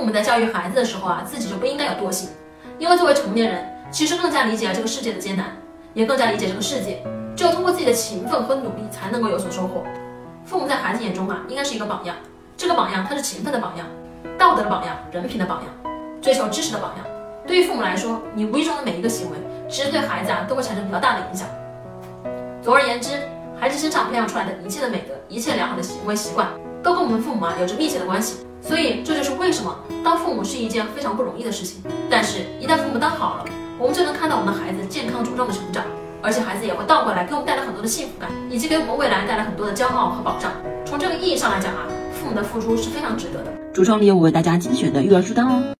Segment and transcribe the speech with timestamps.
[0.00, 2.30] 父母在教育孩子的时候啊，自己就不应该有惰性，
[2.78, 5.54] 因为作为成年人，其实更加理解了这个世界的艰难，
[5.92, 7.04] 也更加理解这个世界。
[7.36, 9.84] 只有通过自己的勤奋和努力，才能够有所收获。
[10.46, 12.16] 父母在孩子眼中啊，应该是一个榜样。
[12.56, 13.86] 这个榜样，他是勤奋的榜样，
[14.38, 15.92] 道德的榜样，人品的榜样，
[16.22, 17.06] 追求知识的榜样。
[17.46, 19.36] 对于父母来说，你无意中的每一个行为，
[19.68, 21.46] 其实对孩子啊，都会产生比较大的影响。
[22.62, 23.20] 总而言之，
[23.60, 26.48] 孩子身上培养出来的一切的美德，一切良好的行为习惯，
[26.82, 28.46] 都跟我们父母啊有着密切的关系。
[28.62, 29.19] 所以，这就
[29.50, 31.82] 为什么当父母是一件非常不容易的事情。
[32.08, 33.44] 但是，一旦父母当好了，
[33.80, 35.82] 我们就能看到我们的孩子健康茁壮的成长。
[36.22, 40.52] 而且孩子也会倒过来给我们带来很多的幸福感，以及给我们未来带来很多的骄傲和保障。
[40.84, 43.50] 从这个意义上来讲啊，父母的付出是非常值得的。
[43.74, 45.60] 橱窗里有我为大家精选的育儿书单哦。